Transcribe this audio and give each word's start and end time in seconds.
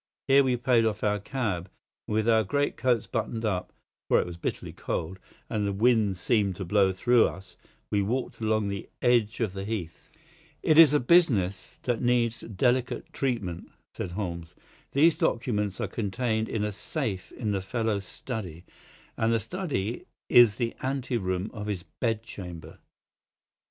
Here 0.27 0.43
we 0.43 0.57
paid 0.57 0.83
off 0.83 1.03
our 1.03 1.19
cab, 1.19 1.69
and 2.07 2.15
with 2.15 2.27
our 2.27 2.43
great 2.43 2.75
coats 2.75 3.05
buttoned 3.05 3.45
up, 3.45 3.71
for 4.09 4.19
it 4.19 4.25
was 4.25 4.35
bitterly 4.35 4.73
cold 4.73 5.19
and 5.47 5.63
the 5.67 5.71
wind 5.71 6.17
seemed 6.17 6.55
to 6.55 6.65
blow 6.65 6.91
through 6.91 7.27
us, 7.27 7.55
we 7.91 8.01
walked 8.01 8.41
along 8.41 8.67
the 8.69 8.89
edge 9.03 9.39
of 9.41 9.53
the 9.53 9.63
Heath. 9.63 10.09
"It's 10.63 10.91
a 10.93 10.99
business 10.99 11.77
that 11.83 12.01
needs 12.01 12.39
delicate 12.39 13.13
treatment," 13.13 13.69
said 13.95 14.13
Holmes. 14.13 14.55
"These 14.93 15.17
documents 15.19 15.79
are 15.79 15.87
contained 15.87 16.49
in 16.49 16.63
a 16.63 16.71
safe 16.71 17.31
in 17.33 17.51
the 17.51 17.61
fellow's 17.61 18.05
study, 18.07 18.63
and 19.17 19.31
the 19.31 19.39
study 19.39 20.05
is 20.29 20.55
the 20.55 20.75
ante 20.81 21.17
room 21.17 21.51
of 21.53 21.67
his 21.67 21.83
bed 21.99 22.23
chamber. 22.23 22.79